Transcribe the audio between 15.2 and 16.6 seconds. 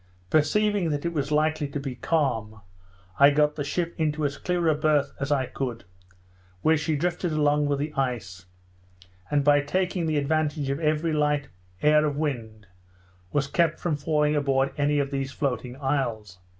floating isles.